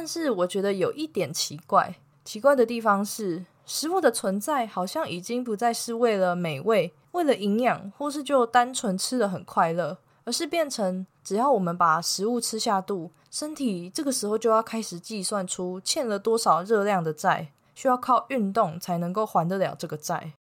[0.00, 20.32] 但是我觉得有一点奇怪，奇怪的地方是，食物的存在好像已经不再是为了美味、为了营养，或是就单纯吃的很快乐，而是变成只要我们把食物吃下肚，身体这个时候就要开始计算出欠了多少热量的债，需要靠运动才能够还得了这个债。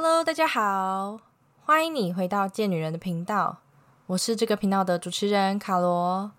[0.00, 1.18] Hello，大家好，
[1.64, 3.56] 欢迎你回到贱女人的频道，
[4.06, 6.30] 我是这个频道的主持人卡罗。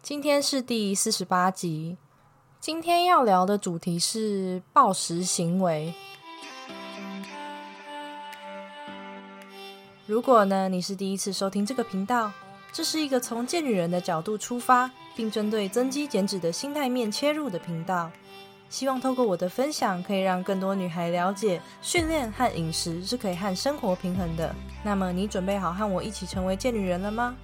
[0.00, 1.96] 今天是第四十八集，
[2.60, 5.92] 今天要聊的主题是暴食行为。
[10.06, 12.30] 如果呢你是第一次收听这个频道，
[12.70, 18.12] 这是一个从贱女人的角度出发，并针对增肌减脂的心态面切入的频道。
[18.72, 24.54] 希望透过我的分享，可以让更多女孩了解训练和饮食是可以和生活平衡的。
[24.82, 27.36] 那么，你准备好和我一起成为贱女人了吗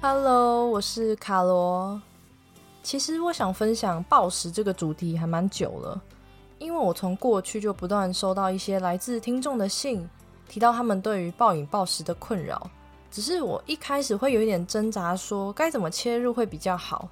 [0.00, 2.00] ？Hello，我是卡罗。
[2.84, 6.00] 其实我想分享暴食这个主题还蛮久了，
[6.60, 10.08] 因为我从过去就不断收到一些来自听众的信。
[10.48, 12.70] 提到他们对于暴饮暴食的困扰，
[13.10, 17.08] 只是我一开始会有一点挣扎，说该怎么切入会比较好，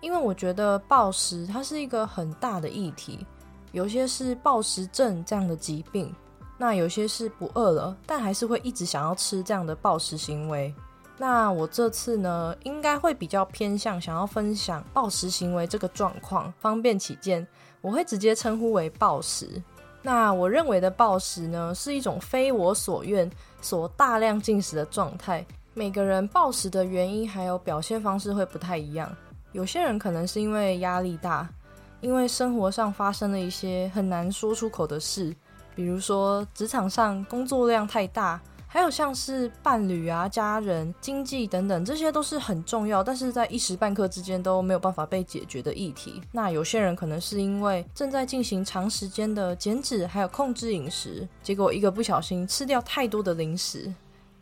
[0.00, 3.26] 因为我觉得暴食它是一个很大的议题，
[3.72, 6.14] 有些是暴食症这样的疾病，
[6.58, 10.74] 那有些是不饿了，但还是会一直想要吃这样的暴食行为。
[11.18, 17.46] 那我这次呢，应该会比较偏向想要分享暴食行为这个状况，方便起见，
[17.80, 19.62] 我会直接称呼为暴食。
[20.06, 23.28] 那我认为的暴食呢，是一种非我所愿、
[23.60, 25.44] 所大量进食的状态。
[25.74, 29.12] 每个人暴食的原因还有表现方式会不太一样。
[29.50, 31.48] 有些人可能是因为压力大，
[32.00, 35.34] 因为生活上发生了一些很难说出口的事，
[35.74, 38.40] 比如说职场上工作量太大。
[38.68, 46.20] 还有像是伴侣啊、家人、经济等等，这些都是很重要，但是在一时半刻之间都没有办法被解决的议题。
[46.32, 53.90] 那有些人可能是因为正在进行长时间的减脂，还有控制饮食，结果一个不小心吃掉太多的零食，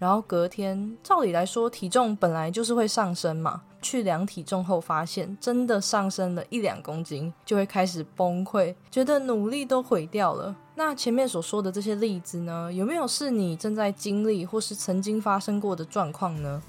[0.04, 3.62] 然后隔天，照理来说体重本来就是会上升嘛。
[3.80, 10.54] 去量体重后，发现真的上升了一两公斤，就会开始崩溃，觉得努力都毁掉了。
[10.74, 16.62] 那前面所说的这些例子呢，有没有是你正在经历或是曾经发生过的状况呢？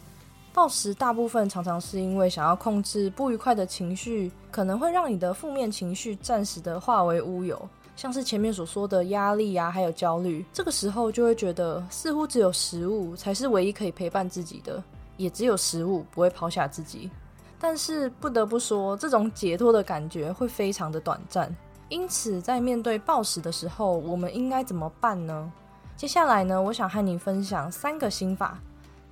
[0.53, 14.83] 暴食大部分常常是因为想要控制不愉快的情绪，可能会让你的负面情绪暂时的化为乌有，像是前面所说的压力啊，还有焦虑，这个时候就会觉得似乎只有食物才是唯一可以陪伴自己的。
[15.17, 17.09] 也只有食物不会抛下自己，
[17.57, 21.55] 但是不得不说，这种解脱的感觉会非常的短暂。
[21.87, 25.49] 因此，在面对暴食的时候，我们应该怎么办呢？
[25.95, 28.59] 接下来呢，我想和你分享三个心法。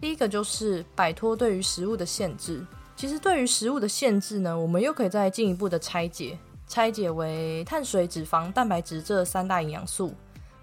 [0.02, 2.62] 第一个就是摆脱对于食物的限制。
[2.98, 6.38] 其实，对于食物的限制呢，我们又可以再进一步的拆解，
[6.68, 10.14] 拆解为碳水、脂肪、蛋白质这三大营养素，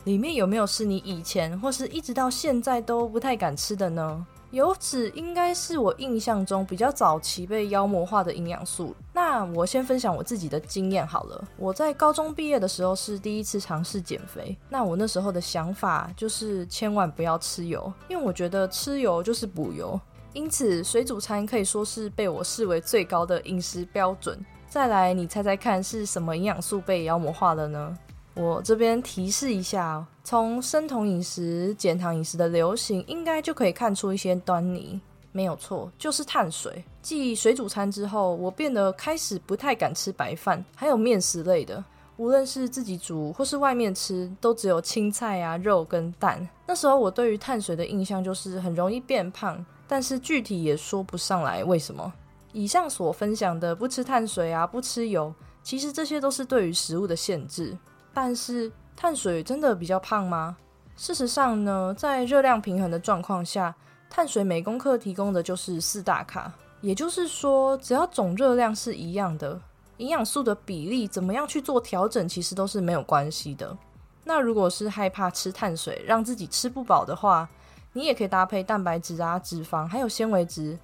[0.05, 4.27] 里面有没有是你以前或是一直到现在都不太敢吃的呢？
[4.51, 8.93] 油脂应该是我印象中比较早期被妖魔化的营养素。
[9.13, 11.45] 那我先分享我自己的经验好了。
[11.57, 14.59] 我在高中毕业的时候是第一次尝试减肥。
[14.69, 20.01] 那我那时候的想法就是千万不要吃油，因为我觉得吃油就是补油。
[20.33, 24.37] 因此，水煮餐可以说是被我视为最高的饮食标准。
[24.71, 27.99] 再来，你猜猜看是什么营养素被妖魔化了呢？
[28.35, 35.01] 我这边提示一下，从生酮饮食、减糖饮食的流行，应该就可以看出一些端倪。
[35.33, 36.85] 没有错，就是碳水。
[37.03, 41.83] 继水煮餐之后，我变得开始不太敢吃白饭，还有面食类的。
[42.17, 46.49] 无论是自己煮或是外面吃，都只有青菜啊、肉跟蛋。
[46.65, 52.13] 那时候我对于碳水的印象就是很容易变胖，但是具体也说不上来为什么。
[52.53, 55.33] 以上所分享的不吃碳水啊、不吃油，
[55.63, 57.77] 其实这些都是对于食物的限制。
[58.13, 60.57] 但是碳水真的比较胖吗？
[60.97, 63.75] 事实上呢，在热量平衡的状况下，
[64.11, 69.59] 碳水每公克提供的就是四大卡，也就是说，只要总热量是一样的，
[69.99, 73.77] 营养素的比例怎么样去做调整，其实都是没有关系的。
[74.25, 77.49] 那如果是害怕吃碳水让自己吃不饱的话，
[77.93, 80.79] 你也可以搭配蛋白质啊、脂肪还有纤维质，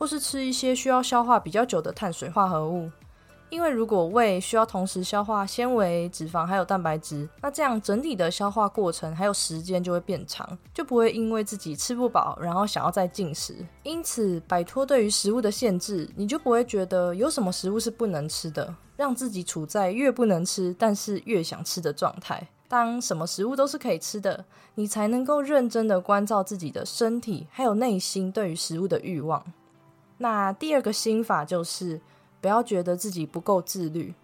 [0.00, 2.90] 或是吃一些需要消化比较久的碳水化合物。
[3.50, 13.54] 因为如果胃需要同时消化纤维、脂肪还有蛋白质，那这样整体的消化过程还有时间就会变长，就不会因为自己吃不饱，然后想要再进食。
[13.82, 22.48] 因此，摆脱对于食物的限制，你就不会觉得有什么食物是不能吃的，让自己处在越不能吃，但是越想吃的状态。
[22.68, 24.44] 当什么食物都是可以吃的，
[24.76, 29.44] 你才能够认真的关照自己的身体，还有内心对于食物的欲望。
[30.20, 32.00] 那第二个心法就是。
[32.42, 34.14] 不要觉得自己不够自律，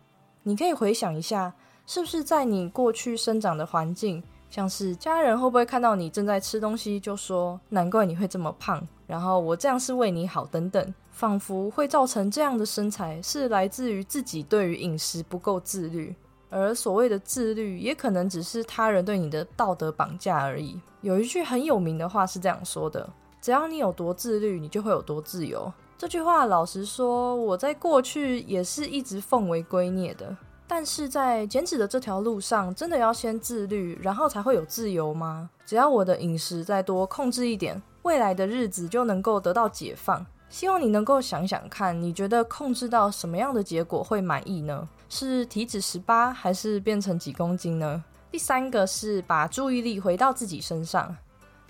[0.44, 1.52] 你可以回想一下，
[1.87, 16.16] 是不是在你过去生长的环境，像是家人会不会看到你正在吃东西，就说难怪你会这么胖，然后我这样是为你好等等，仿佛会造成这样的身材是来自于自己对于饮食不够自律，
[16.48, 20.81] 而所谓的自律，也可能只是他人对你的道德绑架而已。
[21.02, 23.06] 有一句很有名的话是这样说的：
[23.43, 25.70] 只要你有多自律，你就会有多自由。
[25.98, 30.37] 这句话，老实说，我在过去也是一直奉为圭臬的。
[30.69, 35.48] 但是在减脂的这条路上，真的要先自律，然后才会有自由吗？
[35.64, 40.25] 只要我的饮食再多控制一点，未来的日子就能够得到解放。
[40.50, 44.87] 希望你能够想想看，你觉得控制到什么样的结果会满意呢？
[45.08, 48.04] 是体脂十八，还是变成几公斤呢？
[48.31, 51.16] 第三个是把注意力回到自己身上。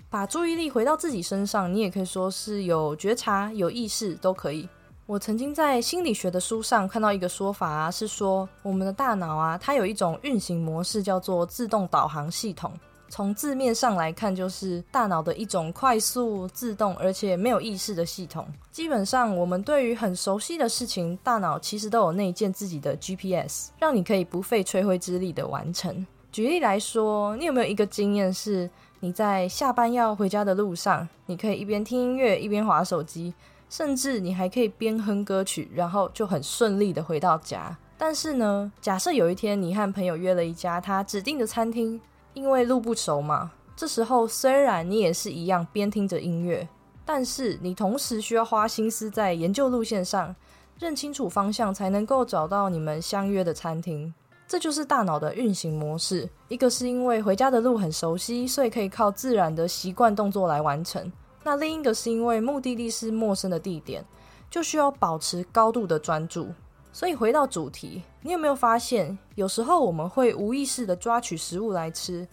[0.09, 4.67] 把注意力回到自己身上，你也可以说是有觉察、有意识都可以。
[5.05, 12.71] 我曾经在心理学的书上看到一个说法啊，是说我们的大脑啊，它有一种运行模式叫做自动导航系统。
[13.09, 18.45] 从字面上来看，就是大脑的一种快速、自动而且没有意识的系统。
[18.71, 26.05] 基本上，我们对于很熟悉的事情，大脑其实都有内建自己的 GPS，让你可以不费吹灰之力的完成。
[26.33, 28.69] 举例来说，你有没有一个经验是？
[28.99, 33.33] 你在下班要回家的路上，你可以一边听音乐一边划手机，
[33.69, 37.77] 甚至你还可以边哼歌曲，然后就很顺利的回到家。
[37.97, 41.99] 但是呢，假设有一天你和朋友约了一家他指定的餐厅，
[42.33, 46.67] 因为路不熟嘛，这时候虽然你也是一样边听着音乐，
[47.05, 50.35] 但是你同时需要花心思在研究路线上，
[50.79, 54.13] 认清楚方向，才能够找到你们相约的餐厅。
[54.47, 56.27] 这就是大脑的运行模式。
[56.47, 61.03] 一个是因为回家的路很熟悉，所以可以靠自然的习惯动作来完成；
[61.43, 64.03] 那另一个是因为目的地是陌生的地点，
[64.49, 66.47] 就需要保持高度的专注。
[66.93, 72.25] 所以回到主题，你有没有发现，有时候我们会无意识的抓取食物来吃，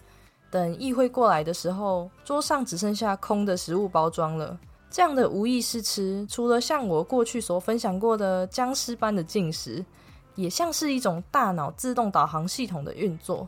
[0.49, 4.57] 等意会过来的时候，桌上只剩下空的食物包装了。
[4.89, 9.83] 这样的无意识吃，除了像我过去所分享过的僵尸般的进食。
[10.35, 13.47] 也像是一种大脑自动导航系统的运作，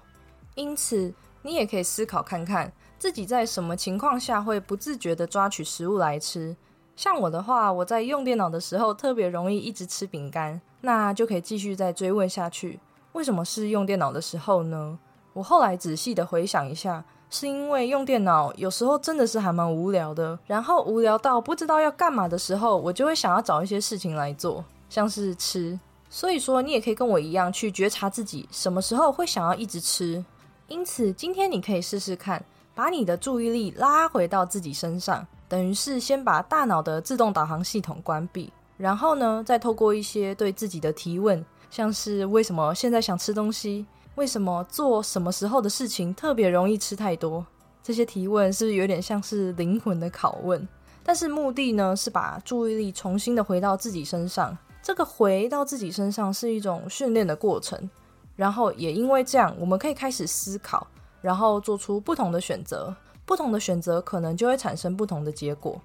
[0.56, 6.56] 因此你也可以思考看看自己在什么情况下会不自觉的抓取食物来吃。
[6.95, 12.80] 像我的话，我在用电脑的时候特别容易一直吃饼干，那就可以继续再追问下去，
[13.12, 14.98] 为什么是用电脑的时候呢？
[15.33, 25.80] 我后来仔细的回想一下，是因为用电脑有时候真的是还蛮无聊的，然后无聊到不知道要干嘛的时候，我就会想要找一些事情来做，像是吃。
[26.09, 30.24] 所以说，你也可以跟我一样去觉察自己什么时候会想要一直吃。
[30.68, 32.44] 因此，今天你可以试试看，
[32.74, 47.45] 把你的注意力拉回到自己身上，等于是先把大脑的自动导航系统关闭，然后呢，再透过一些对自己的提问，像是为什么现在想吃东西，为什么做什么时候的事情特别容易吃太多，
[47.81, 50.68] 这些提问是不是有点像是灵魂的拷问？
[51.04, 54.57] 但是目的呢，是把注意力重新的回到自己身上。
[54.81, 57.90] 这个回到自己身上是一种训练的过程，
[58.35, 60.87] 然后也因为这样，我们可以开始思考，
[61.21, 62.95] 然后做出不同的选择。
[63.25, 65.81] 不同的选择可能就会产生不同的结果。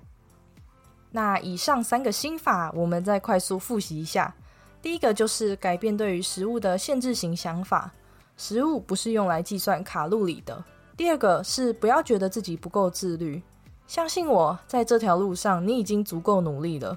[1.11, 4.33] 那以上三个心法，我们再快速复习一下。
[4.81, 7.93] 第一个就是改变对于食物的限制型想法，
[8.37, 10.65] 食物不是用来计算卡路里的。
[10.97, 13.43] 第二个是不要觉得自己不够自律，
[13.89, 16.97] 相信我在这条路上，你已经足够努力了。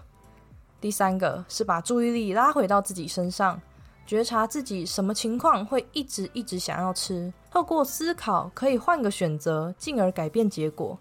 [0.82, 3.60] 第三个是把注意力拉回到自己身上，
[4.05, 10.98] 觉察自己什么情况会一直一直想要吃，透过思考可以换个选择，进而改变结果。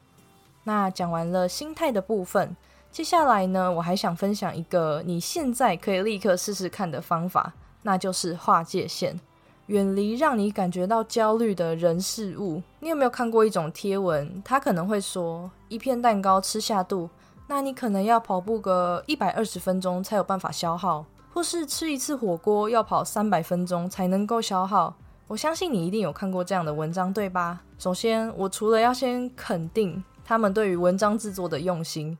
[0.62, 2.56] 那讲完了心态的部分，
[2.90, 7.52] 接下来呢，我还想分享一个你现在可以立刻试试看的方法，
[7.82, 9.20] 那就是划界限，
[9.66, 12.62] 远离让你感觉到焦虑的人事物。
[12.80, 14.42] 你有没有看过一种贴文？
[14.42, 17.10] 他可能会说，一片蛋糕吃下肚。
[17.46, 24.94] 那你可能要跑步个一百二十分钟才有办法消耗，或是吃一次火锅要跑三百分钟才能够消耗。
[25.26, 27.60] 我相信你一定有看过这样的文章，对吧？
[27.78, 32.16] 首先，我除了要先肯定他们对于文章制作的用心，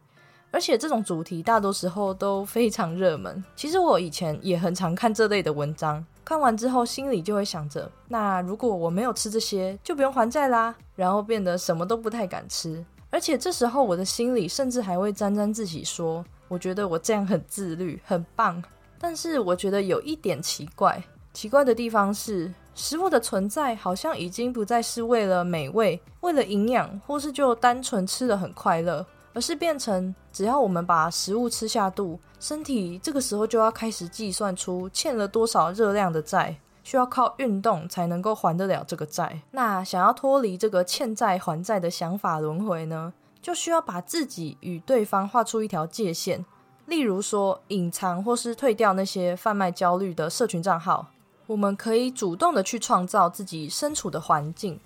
[0.50, 3.43] 而且这种主题大多时候都非常热门。
[3.57, 10.75] 其实我以前也很常看这类的文章，看完之后心里就会想着：那如果我没有吃这些，就不用还债啦。
[10.95, 12.85] 然后变得什么都不太敢吃。
[13.14, 18.61] 而且这时候我的心里甚至还会沾沾自喜，说：我觉得我这样很自律，很棒。
[18.99, 21.00] 但是我觉得有一点奇怪，
[21.33, 29.06] 奇怪的地方是，食物的存在好像已经不再是为了美味、为了营养，或是就单纯吃的很快乐。
[29.33, 39.40] 而是变成，只要我们把食物吃下肚，身体这个时候就要开始计算出欠了多少热量的债，需要靠运动才能够还得了这个债。
[39.50, 43.12] 那想要脱离这个欠债还债的想法轮回呢，
[43.42, 46.44] 就需要把自己与对方画出一条界限。
[46.86, 51.06] 例如说，隐藏或是退掉那些贩卖焦虑的社群账号，
[51.46, 54.78] 我们可以主动的去创造自己身处的环境，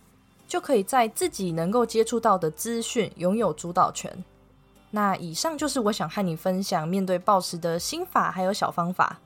[0.47, 4.25] 就可以在自己能够接触到的资讯拥有主导权。
[4.93, 9.19] 那以上就是我想和你分享面对暴食的心法还有小方法。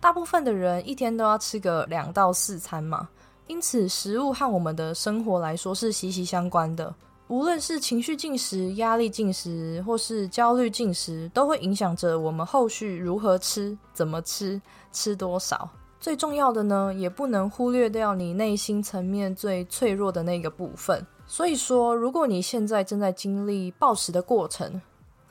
[0.00, 3.08] 大部分的人一天都要吃个两到四餐嘛，
[3.46, 6.94] 因此食物和我们的生活来说是息息相关的。
[7.28, 14.62] 无论是情绪进食、压力进食，或是焦虑进食，都会影响着我们后续如何吃、怎么吃、
[14.92, 15.68] 吃多少。
[15.98, 21.04] 最重要的呢，也不能忽略掉你内心层面最脆弱的那个部分。
[21.26, 24.80] 所以说，如果你现在正在经历暴食的过程，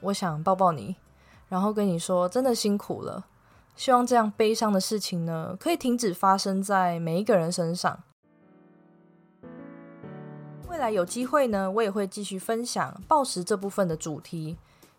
[0.02, 0.94] 我想抱抱你，
[1.48, 3.26] 然后跟你说，真的辛苦了。
[3.76, 8.00] 希望这样悲伤的事情呢，可以停止发生在每一个人身上。
[10.70, 14.58] 未来有机会呢，我也会继续分享暴食这部分的主题，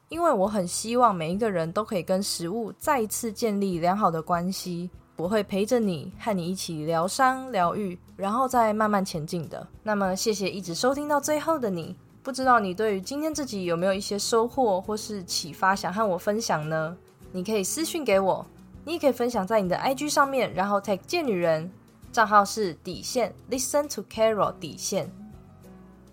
[0.09, 4.91] 因为我很希望每一个人都可以跟食物再一次建立良好的关系。
[5.17, 9.67] 我会陪着你，和你一起疗伤、疗愈，然后再慢慢前进的。
[9.83, 11.97] 那么，谢谢一直收听到最后的你。
[12.23, 16.95] 不知道你对于今天自己有没有一些收获或是启发，想和我分享呢？
[17.33, 18.45] 你可以私信给我，
[18.87, 21.69] 你也可以分享在你的 IG 上面，然后 tag 贱女人，
[22.13, 25.11] 账号是底线 Listen to Carol 底线。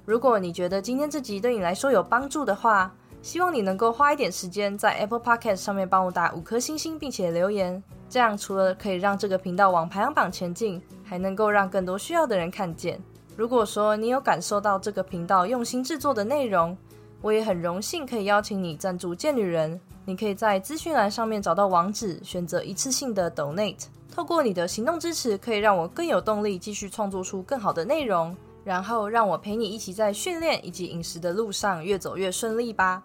[0.06, 7.82] 如果你觉得今天这集对你来说有帮助的话，希望你能够花一点时间在 Apple Podcast 上面帮我打五颗星星，并且留言。
[8.10, 13.00] 这样除了可以让这个频道往排行榜前进，还能够让更多需要的人看见。
[13.38, 16.76] 如果说你有感受到这个频道用心制作的内容，
[17.24, 19.80] 我也很荣幸可以邀请你赞助贱女人。
[20.04, 23.86] 你可以在资讯栏上面找到网址，选择一次性的 Donate。
[24.12, 33.02] 透过你的行动支持，可以让我更有动力继续创作出更好的内容，然后让我陪你一起在训练以及饮食的路上越走越顺利吧。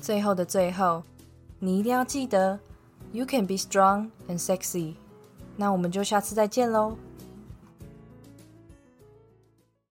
[0.00, 1.02] 最后的最后，
[1.58, 2.58] 你一定要记得。
[3.12, 4.94] You can be strong and sexy。
[5.54, 6.96] 那我们就下次再见喽。